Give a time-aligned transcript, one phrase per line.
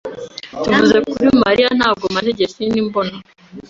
[0.63, 3.15] Tuvuze kuri Mariya, ntabwo maze igihe kinini mbona.